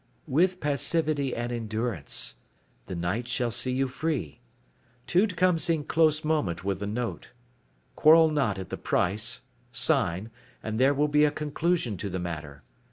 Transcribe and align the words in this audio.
"With 0.25 0.59
passivity 0.59 1.35
and 1.35 1.51
endurance. 1.51 2.33
The 2.87 2.95
night 2.95 3.27
shall 3.27 3.51
see 3.51 3.73
you 3.73 3.87
free. 3.87 4.41
Tude 5.05 5.35
comes 5.37 5.69
in 5.69 5.83
close 5.83 6.23
moment 6.23 6.63
with 6.63 6.79
the 6.79 6.87
note. 6.87 7.33
Quarrel 7.95 8.31
not 8.31 8.57
at 8.57 8.69
the 8.69 8.77
price, 8.77 9.41
sign, 9.71 10.31
and 10.63 10.79
there 10.79 10.95
will 10.95 11.07
be 11.07 11.23
a 11.23 11.29
conclusion 11.29 11.97
to 11.97 12.09
the 12.09 12.17
matter. 12.17 12.63